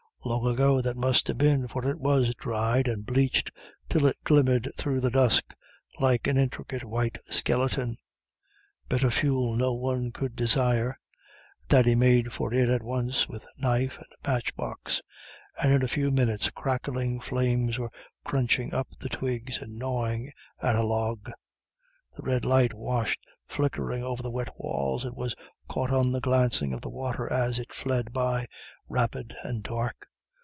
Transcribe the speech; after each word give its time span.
Long 0.23 0.45
ago 0.53 0.81
that 0.81 0.95
must 0.95 1.27
have 1.29 1.39
been, 1.39 1.67
for 1.67 1.83
it 1.89 1.99
was 1.99 2.35
dried 2.35 2.87
and 2.87 3.07
bleached 3.07 3.49
till 3.89 4.05
it 4.05 4.17
glimmered 4.23 4.71
through 4.77 5.01
the 5.01 5.09
dusk 5.09 5.55
like 5.99 6.27
an 6.27 6.37
intricate 6.37 6.83
white 6.83 7.17
skeleton. 7.31 7.97
Better 8.87 9.09
fuel 9.09 9.55
no 9.55 9.73
one 9.73 10.11
could 10.11 10.35
desire. 10.35 10.95
Thady 11.69 11.95
made 11.95 12.31
for 12.31 12.53
it 12.53 12.69
at 12.69 12.83
once 12.83 13.27
with 13.27 13.47
knife 13.57 13.97
and 13.97 14.05
matchbox, 14.23 15.01
and 15.59 15.73
in 15.73 15.81
a 15.81 15.87
few 15.87 16.11
minutes 16.11 16.51
crackling 16.51 17.19
flames 17.19 17.79
were 17.79 17.91
crunching 18.23 18.75
up 18.75 18.89
the 18.99 19.09
twigs 19.09 19.57
and 19.57 19.79
gnawing 19.79 20.31
at 20.61 20.75
a 20.75 20.83
log. 20.85 21.31
The 22.15 22.21
red 22.21 22.45
light 22.45 22.75
washed 22.75 23.25
flickering 23.47 24.03
over 24.03 24.21
the 24.21 24.29
wet 24.31 24.49
walls, 24.55 25.03
and 25.03 25.15
was 25.15 25.33
caught 25.67 25.89
on 25.89 26.11
the 26.11 26.21
glancing 26.21 26.73
of 26.73 26.81
the 26.81 26.91
water 26.91 27.27
as 27.33 27.57
it 27.57 27.73
fled 27.73 28.13
by, 28.13 28.45
rapid 28.87 29.33
and 29.43 29.63
dark. 29.63 30.07